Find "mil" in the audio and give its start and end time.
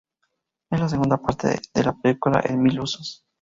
2.57-2.79